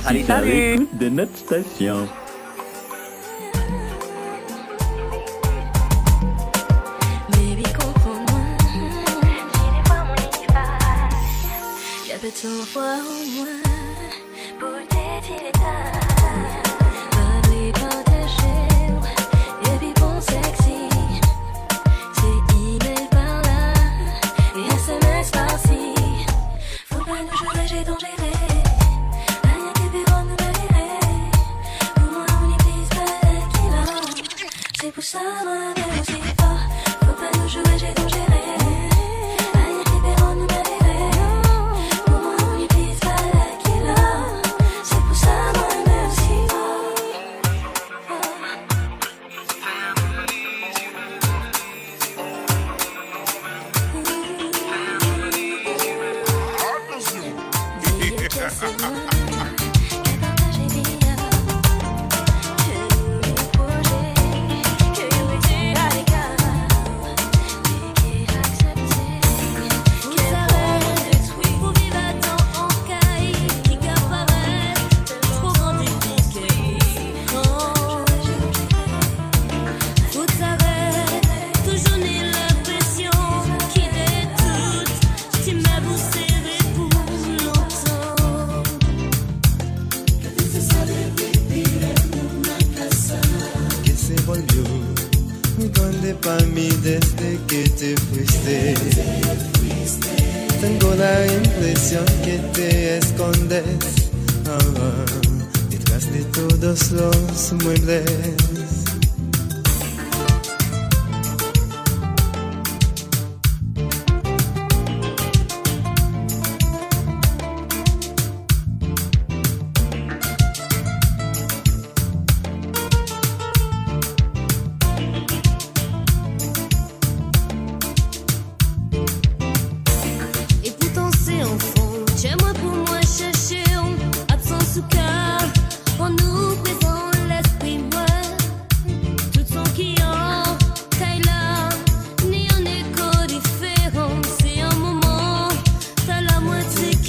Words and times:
salut, 0.00 0.24
salut. 0.24 0.88
de 0.92 1.08
notre 1.08 1.36
station. 1.36 2.08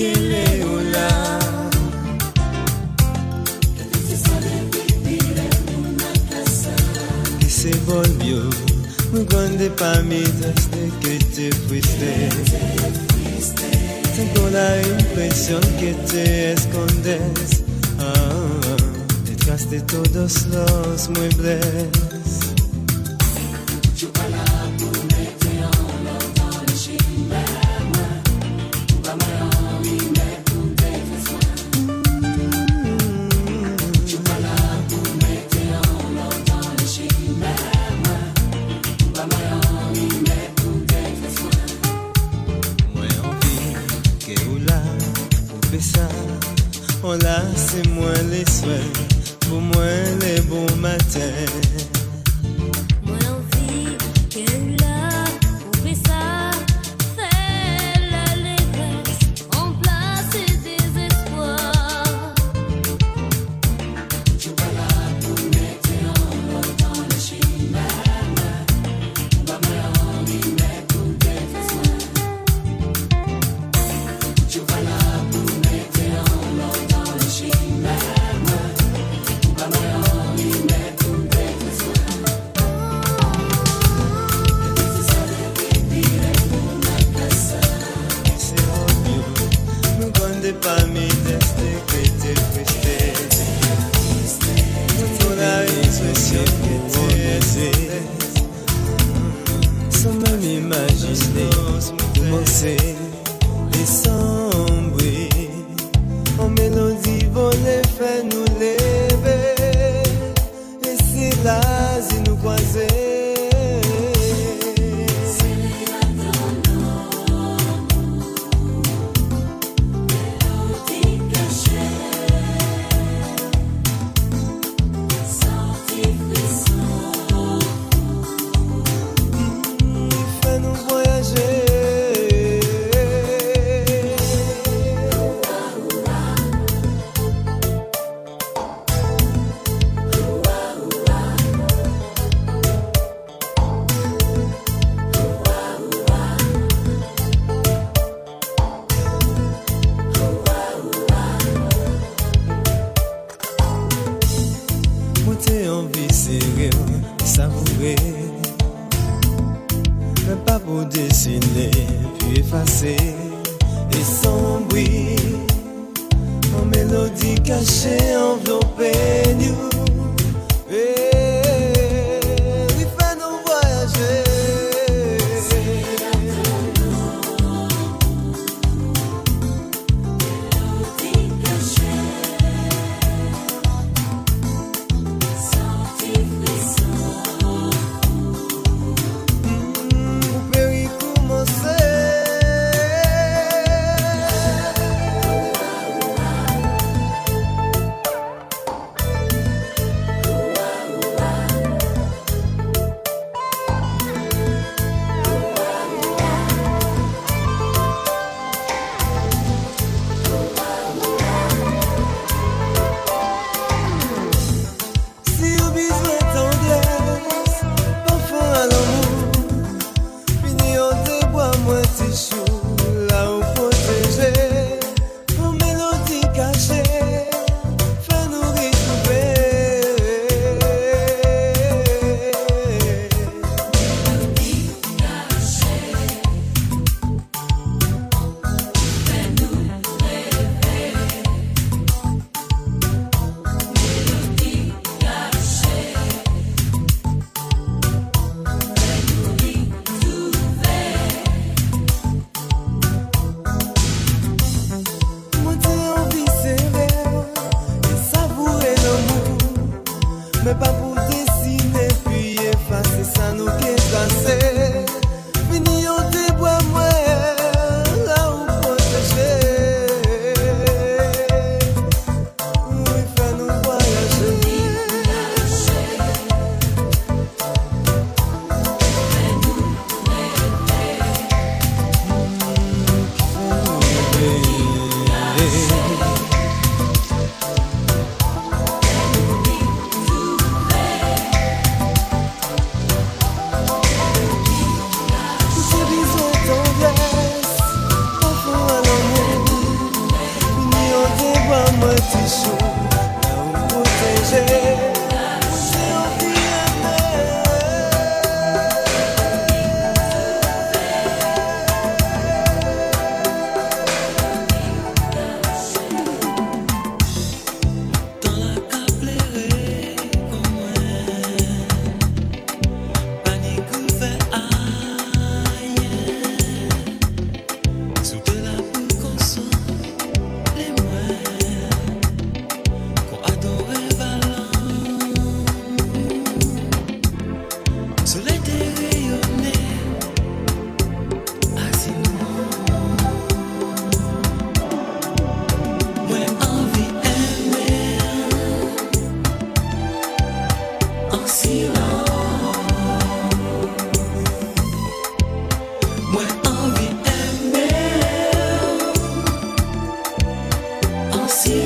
que 0.02 0.16
le. 0.16 0.42
Se 4.08 4.18
vivir 5.06 5.36
en 5.38 5.86
una 5.86 6.12
casa. 6.32 6.74
Que 7.40 7.50
se 7.50 7.72
volvió 7.86 8.50
muy 9.12 9.26
grande 9.26 9.70
para 9.70 10.02
mí 10.02 10.24
desde 10.42 10.84
que 11.02 11.14
te 11.36 11.52
fuiste. 11.68 12.30
Tengo 14.16 14.50
la 14.50 14.70
impresión 14.82 15.62
que 15.80 15.94
te 16.12 16.54
escondes 16.54 17.64
ah, 18.00 18.78
detrás 19.26 19.70
de 19.70 19.82
todos 19.82 20.48
los 20.48 21.10
muebles. 21.10 22.11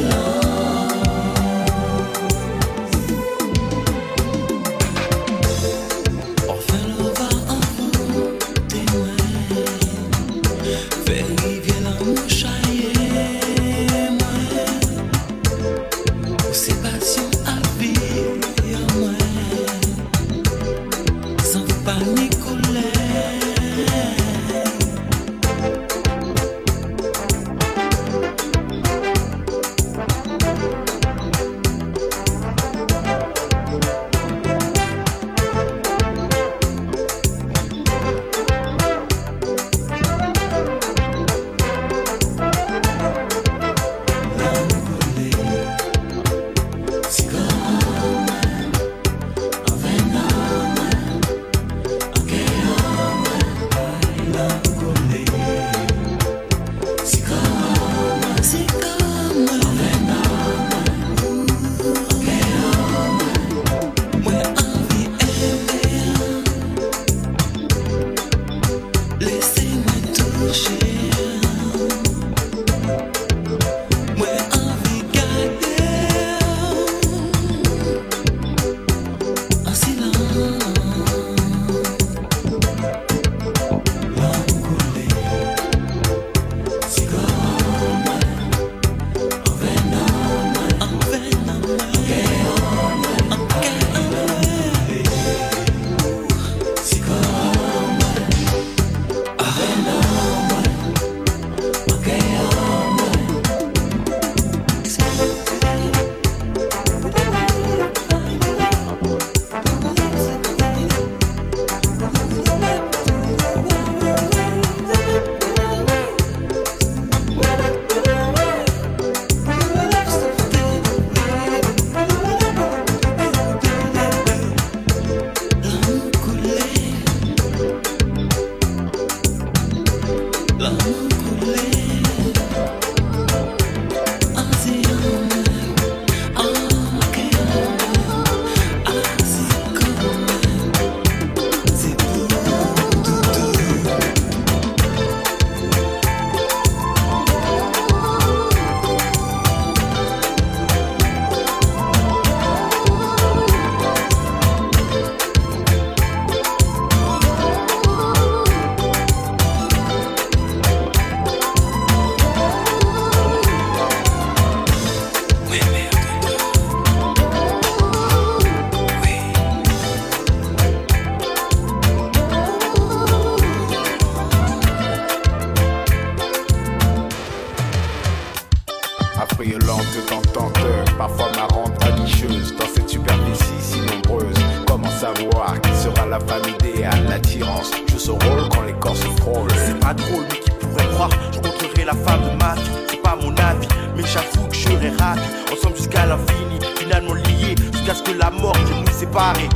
love. 0.06 0.35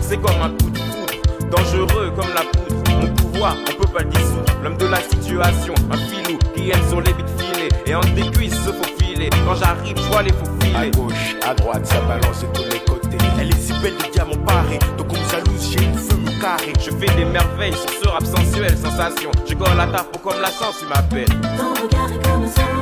c'est 0.02 0.18
comme 0.18 0.42
un 0.42 0.50
coup 0.52 0.70
de 0.70 0.78
foudre, 0.78 1.50
dangereux 1.52 2.12
comme 2.16 2.30
la 2.34 2.42
poudre. 2.42 3.00
Mon 3.02 3.14
pouvoir, 3.14 3.56
on 3.68 3.82
peut 3.82 3.92
pas 3.92 4.04
le 4.04 4.10
dissoudre. 4.10 4.54
L'homme 4.64 4.78
de 4.78 4.86
la 4.88 5.02
situation, 5.02 5.74
un 5.92 5.98
filou 5.98 6.38
qui 6.56 6.70
aime 6.70 6.88
sur 6.88 7.02
les 7.02 7.14
bits 7.14 7.24
filets 7.38 7.70
et 7.86 7.96
entre 7.96 8.14
des 8.14 8.30
cuisses 8.32 8.54
se 8.54 8.72
faufiler. 8.72 9.30
Quand 9.46 9.56
j'arrive, 9.56 9.96
je 9.98 10.02
vois 10.04 10.24
les 10.24 10.32
faux 10.32 10.46
filets. 10.62 10.78
À 10.78 10.90
gauche, 10.90 11.36
à 11.46 11.54
droite, 11.54 11.86
ça 11.86 12.00
balance 12.02 12.42
de 12.42 12.48
tous 12.48 12.64
les 12.72 12.80
côtés. 12.80 13.18
Elle 13.40 13.50
est 13.50 13.60
si 13.60 13.74
belle, 13.82 13.96
les 14.02 14.10
diamants 14.12 14.44
parés. 14.46 14.80
Donc 14.98 15.08
on 15.12 15.18
me 15.18 15.30
jalouse, 15.30 15.72
j'ai 15.72 15.84
une 15.84 15.96
femme 15.96 16.26
au 16.26 16.42
carré. 16.42 16.74
Je 16.80 16.92
fais 16.92 17.16
des 17.18 17.26
merveilles 17.26 17.74
sur 17.74 17.90
ce 18.04 18.08
rap 18.08 18.26
sensuel, 18.26 18.78
sensation. 18.78 19.32
Je 19.46 19.56
colle 19.56 19.76
la 19.78 19.88
taf 19.88 20.06
pour 20.06 20.22
comme 20.22 20.42
la 20.42 20.48
chance, 20.48 20.78
tu 20.80 20.86
m'appelles. 20.86 21.28
Ton 21.58 21.74
regard 21.84 22.12
est 22.12 22.26
comme 22.26 22.48
ça. 22.48 22.79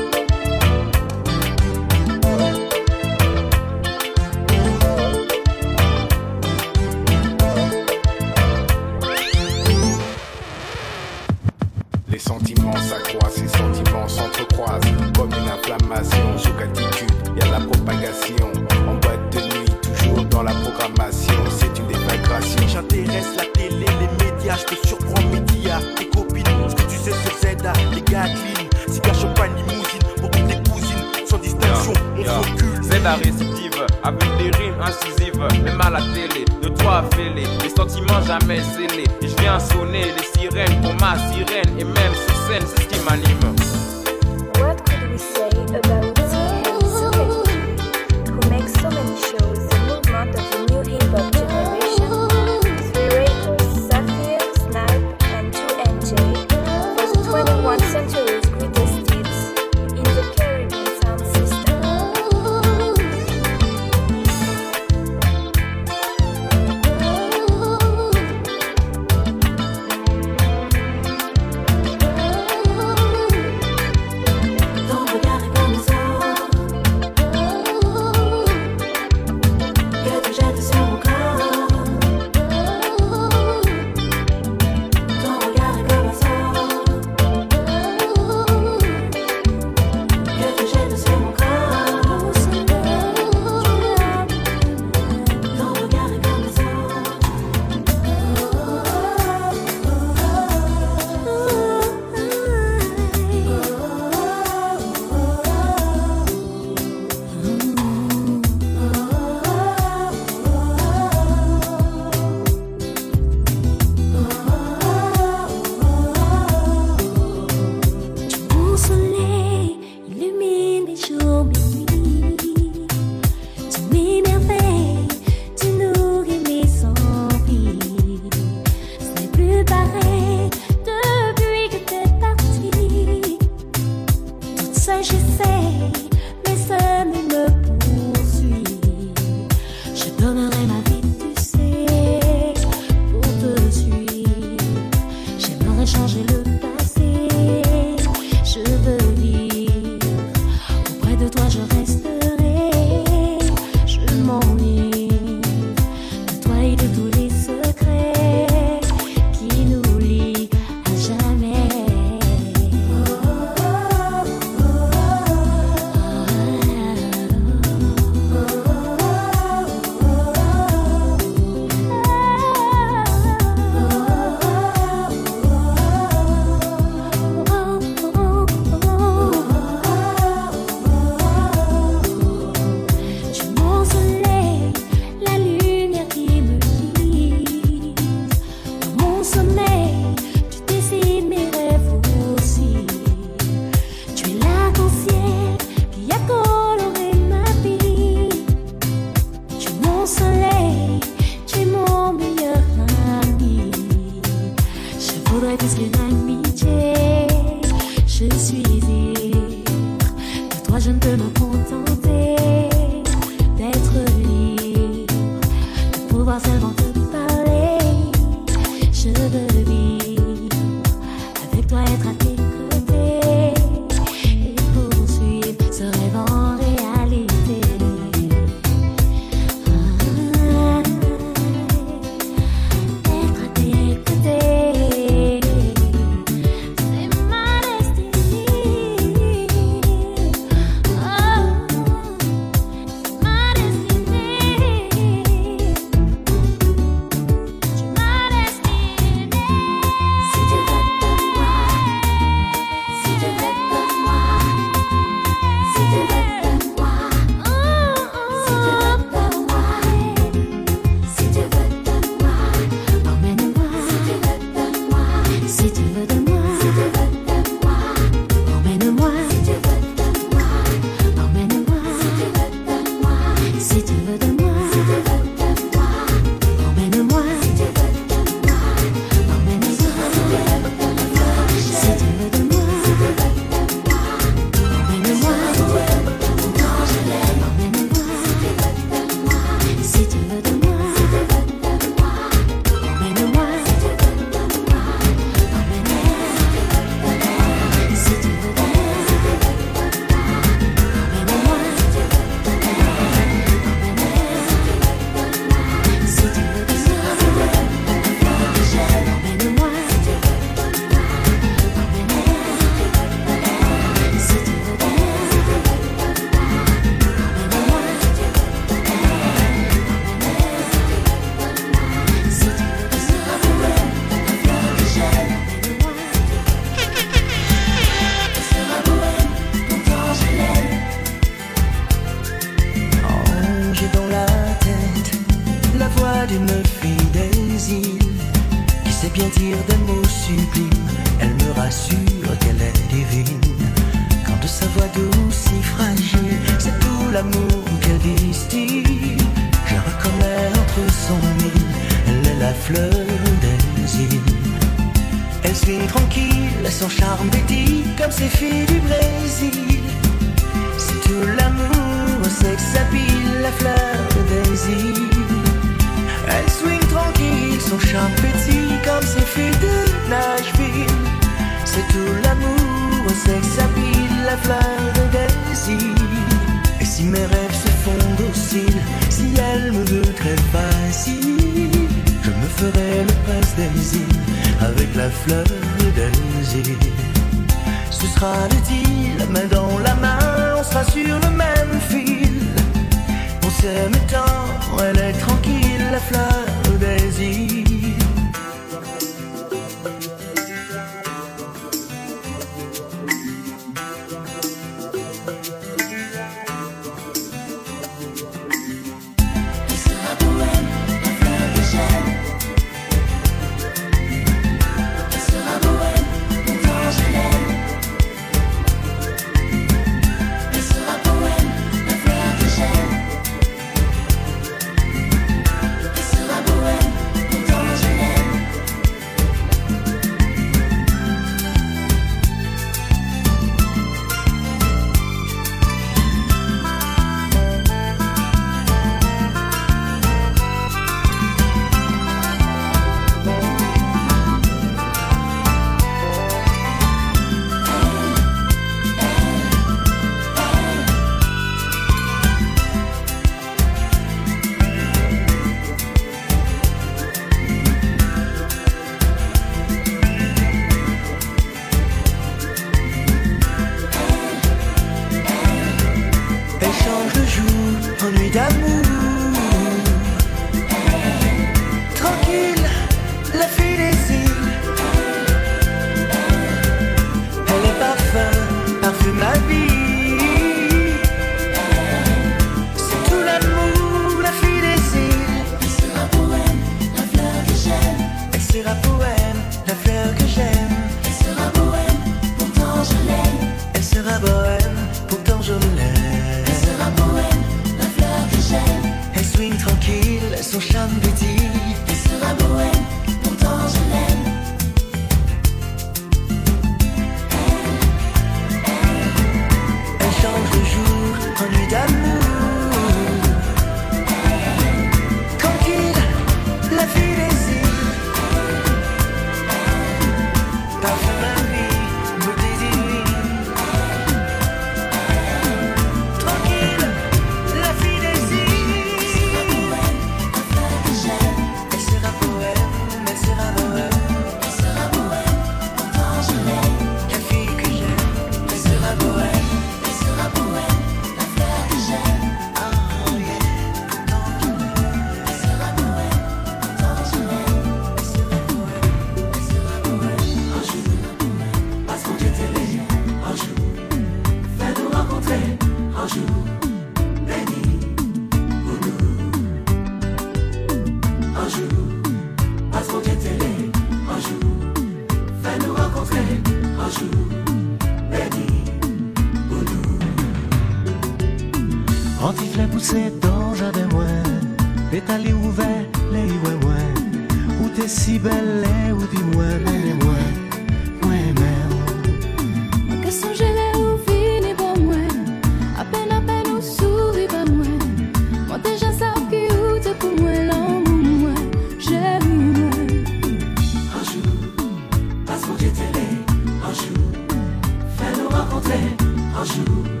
Un 599.41 600.00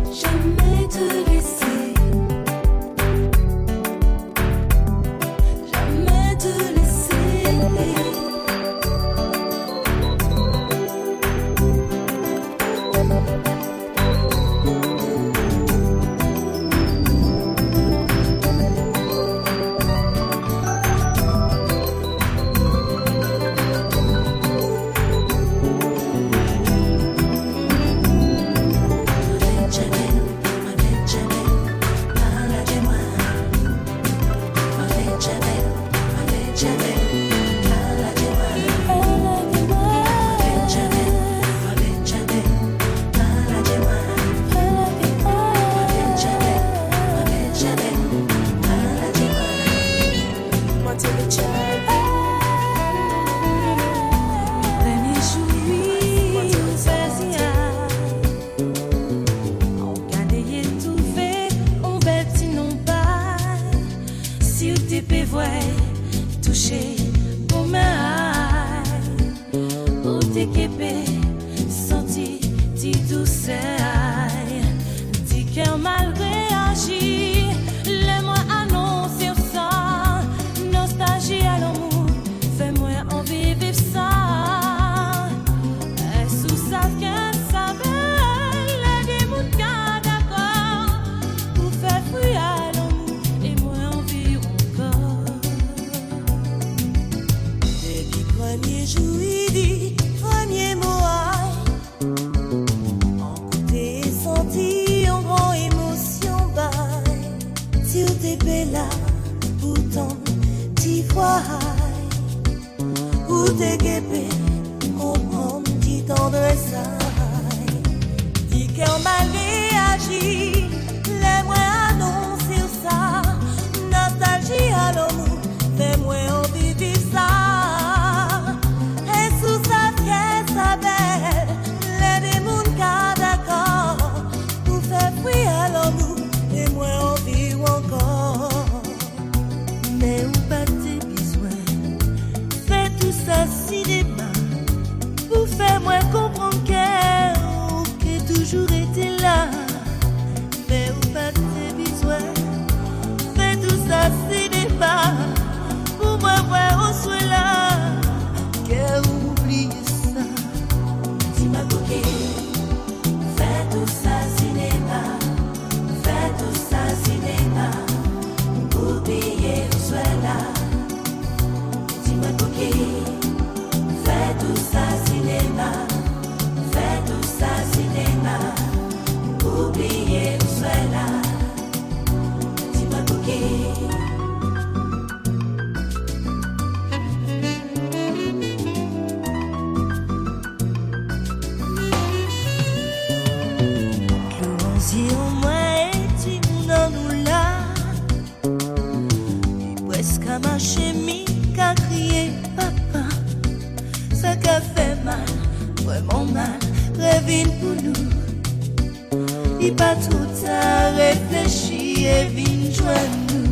Li 209.61 209.69
pa 209.77 209.93
tout 209.93 210.39
a 210.49 210.89
reflechi 210.97 212.07
e 212.09 212.25
vin 212.33 212.61
jwen 212.73 213.11
nou. 213.29 213.51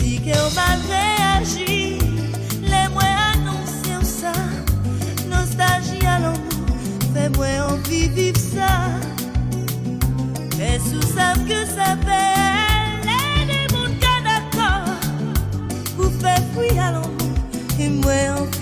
Di 0.00 0.16
ke 0.24 0.34
ou 0.34 0.50
mal 0.56 0.80
reagi 0.90 2.00
Le 2.66 2.80
mwen 2.90 3.12
anonsi 3.28 3.94
ou 3.94 4.02
sa. 4.02 4.32
Nostalji 5.30 6.02
alon 6.14 6.34
nou 6.48 6.80
Fe 7.14 7.28
mwen 7.36 7.60
anvi 7.68 8.08
viv 8.16 8.40
sa. 8.42 8.72
Mwen 10.56 10.82
sou 10.88 11.12
sav 11.12 11.38
ke 11.46 11.62
sa 11.76 11.94
pe 12.02 12.24
Le 13.06 13.22
de 13.52 13.60
moun 13.76 13.94
ka 14.02 14.16
d'akor. 14.26 14.90
Pou 15.94 16.10
fe 16.18 16.34
fwi 16.50 16.74
alon 16.88 17.06
nou 17.20 17.30
E 17.78 17.92
mwen 18.00 18.34
anvi 18.34 18.61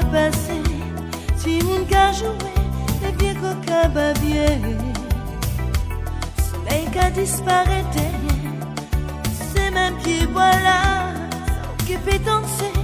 Passé, 0.00 0.60
tu 1.42 1.64
m'as 1.64 2.12
joué, 2.12 2.28
les 3.02 3.12
pieds 3.12 3.34
coca 3.34 3.88
babieux. 3.88 4.76
Sommeil 6.50 6.86
qui 6.92 6.98
a 6.98 7.10
disparu, 7.10 7.82
c'est 9.54 9.70
mes 9.70 9.90
pieds, 10.02 10.26
voilà, 10.32 11.14
qui 11.86 11.96
pétent, 11.96 12.24
danser. 12.24 12.75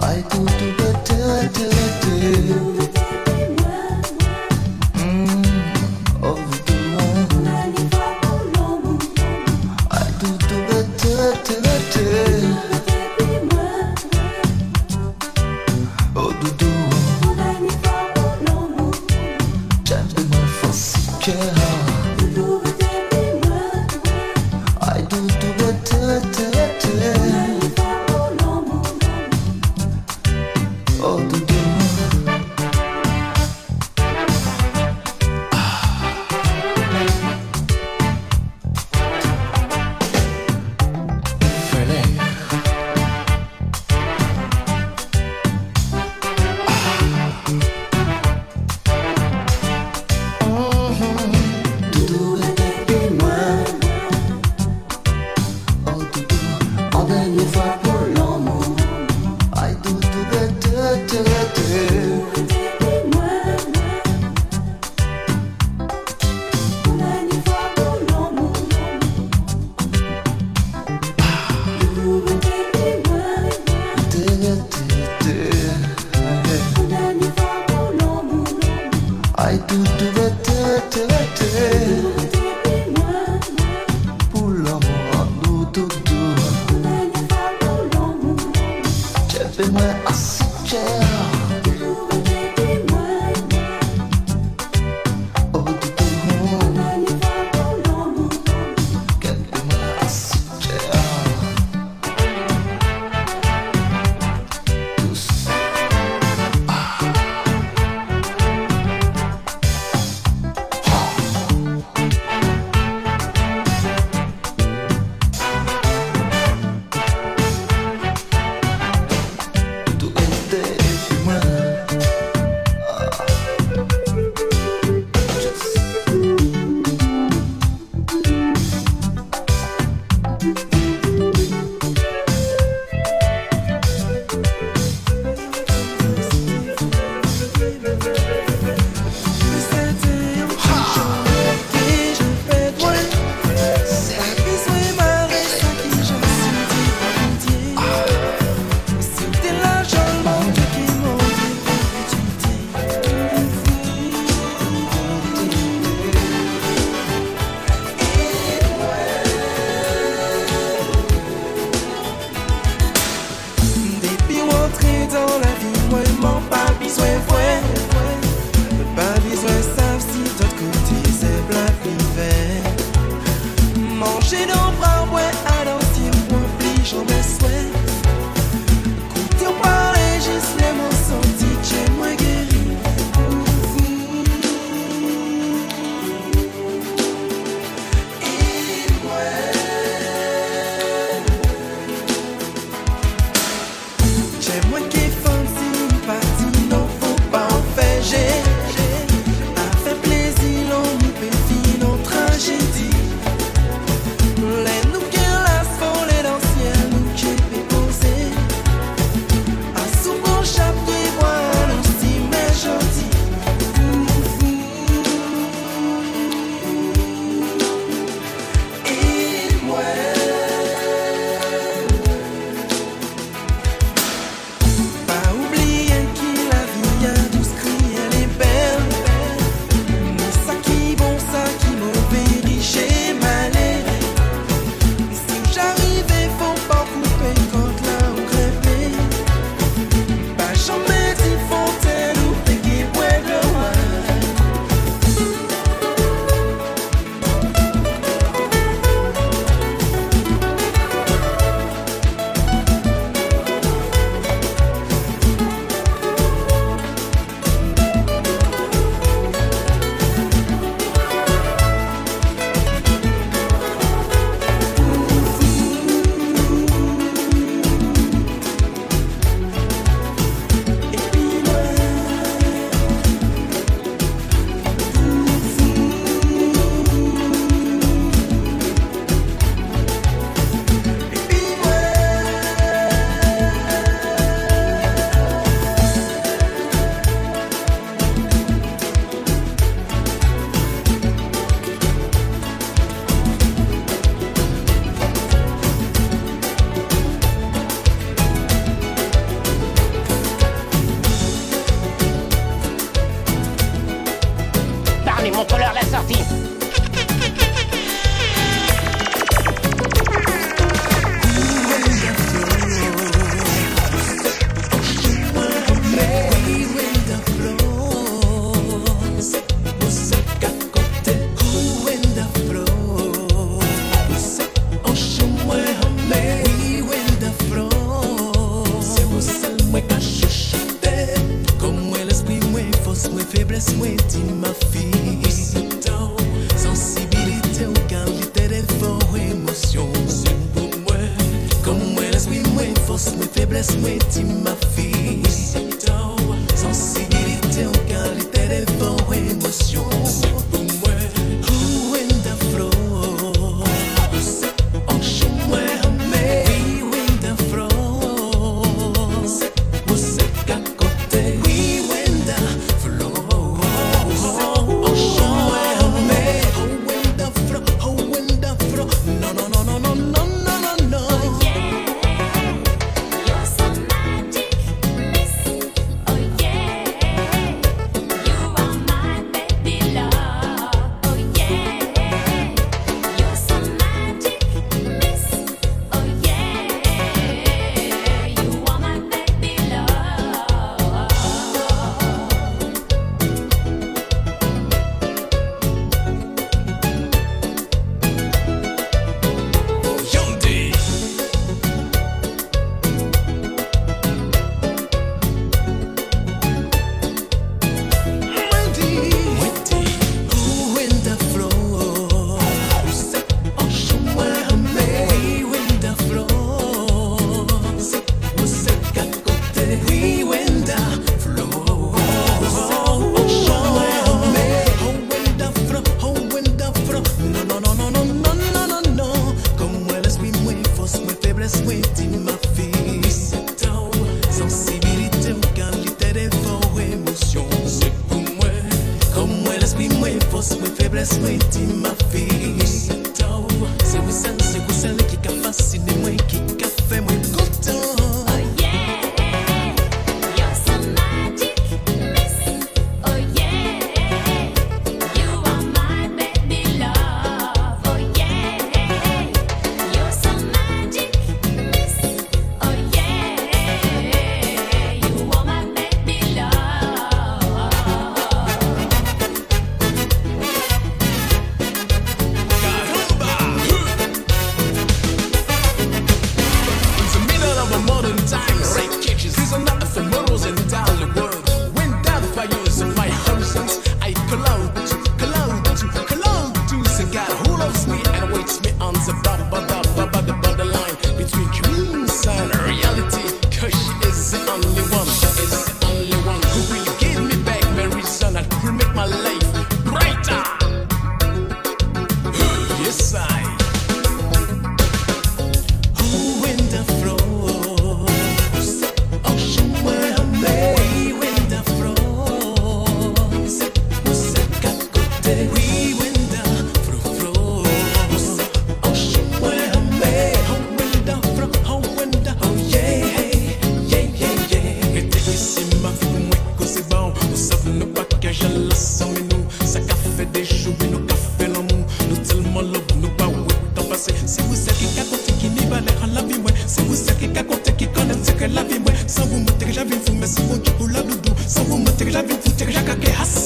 I 0.00 0.22
do 0.22 0.44
do 0.44 0.68
do 0.76 1.48
do 1.54 2.82
do. 2.82 2.87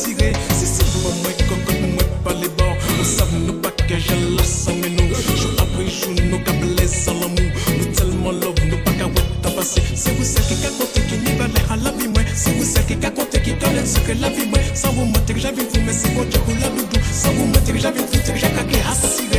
sire 0.02 0.32
Se 0.58 0.66
si 0.66 0.84
mwen 0.98 1.16
mwen 1.22 1.36
kokot 1.48 1.80
mwen 1.80 2.10
pale 2.24 2.48
ban 2.58 2.74
Mwen 2.94 3.08
sav 3.14 3.32
nou 3.46 3.56
pa 3.64 3.70
ke 3.82 3.98
jala 4.08 4.46
san 4.48 4.80
men 4.82 4.96
nou 4.98 5.22
Jou 5.38 5.52
apre 5.62 5.86
jou 5.88 6.14
nou 6.28 6.40
ka 6.46 6.54
blesan 6.60 7.20
l'amou 7.22 7.48
Nou 7.78 7.92
telman 7.98 8.40
love 8.42 8.68
nou 8.68 8.80
pa 8.86 8.96
ka 9.00 9.10
wet 9.14 9.34
tabase 9.46 9.84
Se 9.94 10.14
vous 10.16 10.28
sel 10.34 10.46
ki 10.50 10.58
ka 10.64 10.72
konte 10.78 11.04
ki 11.08 11.20
ni 11.24 11.36
vale 11.40 11.66
a 11.70 11.76
la 11.84 11.94
vie 11.98 12.08
moi 12.08 12.24
c'est 12.34 12.54
vous 12.56 12.68
sel 12.74 12.86
ki 12.90 12.98
ka 13.04 13.10
konte 13.18 13.42
ki 13.44 13.58
kalen 13.62 13.86
se 13.86 14.00
ke 14.06 14.18
la 14.22 14.32
vi 14.36 14.48
mwen 14.50 14.72
San 14.74 14.94
vous 14.96 15.06
mentir 15.06 15.38
j'avive 15.38 15.68
vous 15.74 15.84
men 15.86 15.94
se 15.94 16.08
konte 16.16 16.38
kou 16.46 16.58
la 16.60 16.68
doudou. 16.76 17.00
San 17.12 17.34
vous 17.34 17.46
mentir 17.46 17.78
j'avive 17.78 18.08
vous 18.12 18.24
tir 18.26 18.36
jaka 18.36 18.64
ke 18.64 18.78
asire 18.90 19.31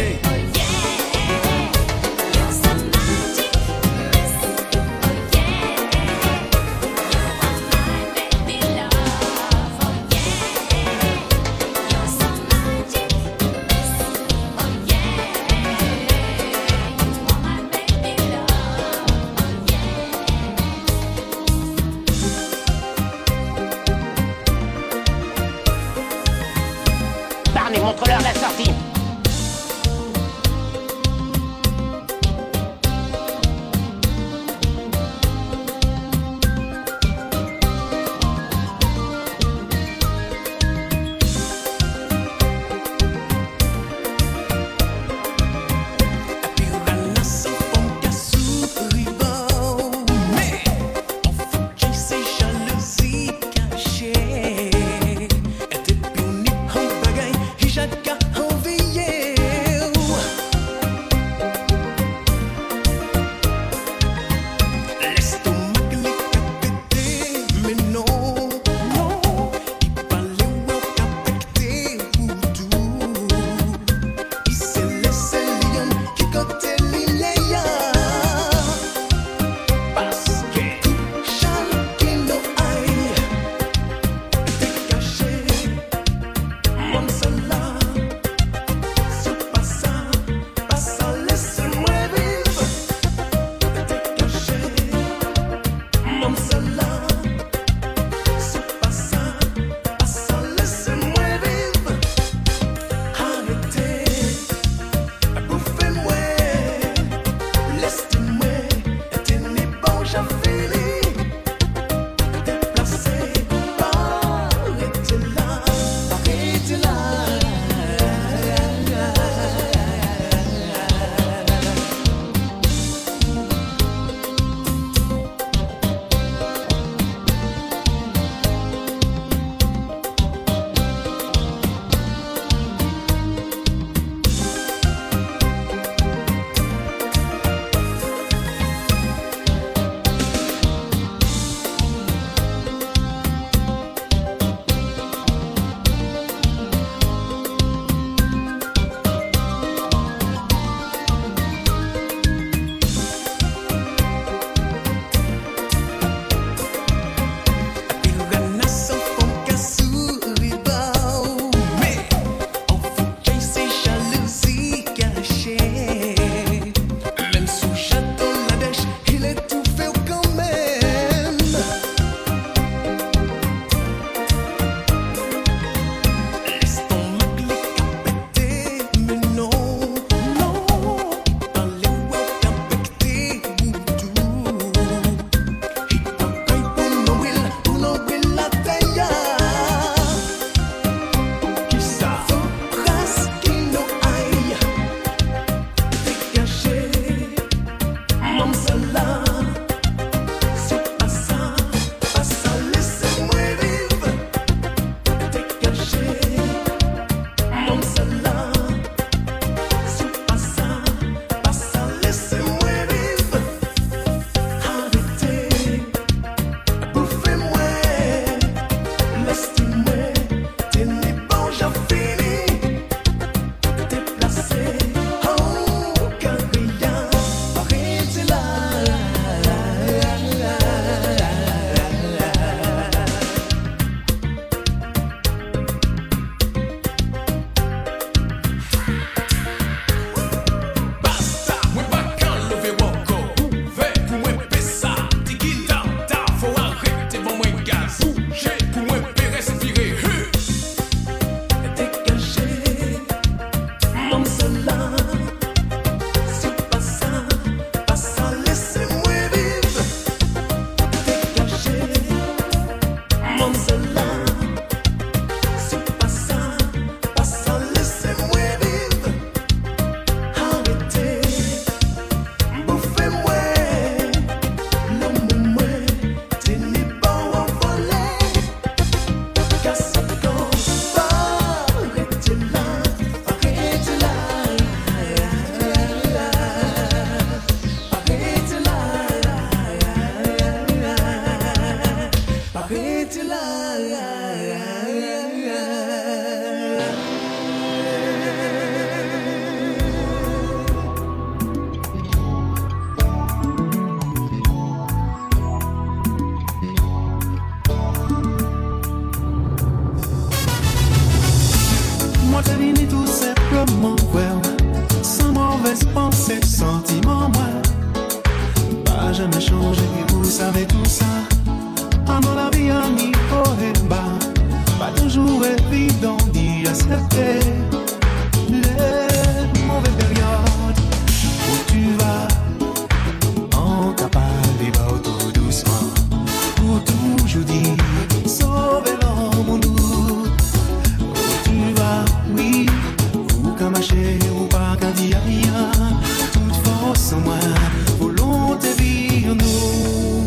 manje 343.84 344.20
ou 344.32 344.48
pa 344.48 344.76
gadi 344.80 345.14
a 345.14 345.20
riyan 345.20 346.00
Tout 346.32 346.56
fos 346.64 347.14
an 347.14 347.22
mwen, 347.22 347.56
volonte 348.00 348.68
vi 348.78 349.26
an 349.28 349.38
nou 349.38 350.24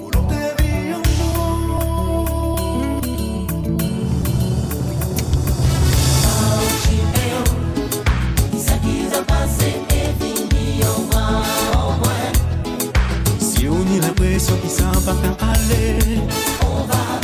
Volonte 0.00 0.54
vi 0.58 0.92
an 0.94 1.02
nou 1.06 1.34
A 6.26 6.34
ou 6.58 6.70
ki 6.82 6.96
e 7.14 7.28
ou, 7.38 7.50
Si 13.38 13.68
ou 13.68 13.84
ni 13.84 13.96
la 14.00 14.10
On 16.62 16.84
va 16.86 17.19